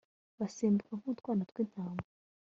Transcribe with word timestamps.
basimbuka 0.39 0.91
nk'utwana 0.99 1.43
tw'intama 1.49 2.01